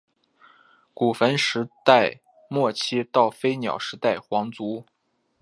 [0.95, 4.87] 古坟时代末期到飞鸟时代皇族。